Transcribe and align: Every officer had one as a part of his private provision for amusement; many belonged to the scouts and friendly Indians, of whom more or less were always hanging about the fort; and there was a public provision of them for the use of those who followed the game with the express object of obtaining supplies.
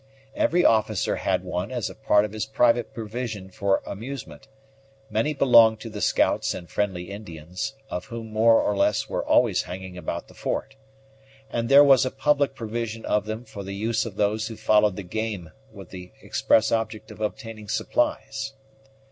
Every 0.35 0.65
officer 0.65 1.17
had 1.17 1.43
one 1.43 1.71
as 1.71 1.87
a 1.87 1.93
part 1.93 2.25
of 2.25 2.31
his 2.31 2.47
private 2.47 2.91
provision 2.91 3.51
for 3.51 3.83
amusement; 3.85 4.47
many 5.11 5.35
belonged 5.35 5.79
to 5.81 5.91
the 5.91 6.01
scouts 6.01 6.55
and 6.55 6.67
friendly 6.67 7.11
Indians, 7.11 7.75
of 7.87 8.05
whom 8.05 8.33
more 8.33 8.59
or 8.63 8.75
less 8.75 9.07
were 9.07 9.23
always 9.23 9.61
hanging 9.61 9.99
about 9.99 10.27
the 10.27 10.33
fort; 10.33 10.75
and 11.51 11.69
there 11.69 11.83
was 11.83 12.03
a 12.03 12.09
public 12.09 12.55
provision 12.55 13.05
of 13.05 13.25
them 13.25 13.45
for 13.45 13.63
the 13.63 13.75
use 13.75 14.03
of 14.03 14.15
those 14.15 14.47
who 14.47 14.57
followed 14.57 14.95
the 14.95 15.03
game 15.03 15.51
with 15.71 15.91
the 15.91 16.11
express 16.23 16.71
object 16.71 17.11
of 17.11 17.21
obtaining 17.21 17.67
supplies. 17.67 18.53